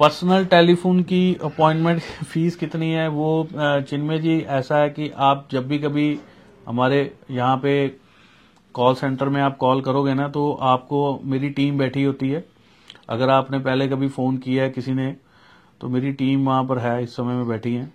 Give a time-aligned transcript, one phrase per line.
[0.00, 2.00] Personal telephone की appointment
[2.32, 3.06] fees कितनी है?
[3.08, 6.08] वो चिन्मय जी, ऐसा है कि आप जब भी कभी
[6.66, 7.76] हमारे यहाँ पे
[8.74, 12.44] कॉल सेंटर में आप कॉल करोगे ना तो आपको, मेरी टीम बैठी होती है।
[13.10, 15.14] अगर आपने पहले कभी फ़ोन किया है किसी ने
[15.80, 17.92] तो मेरी टीम वहाँ पर है, इस समय में बैठी है।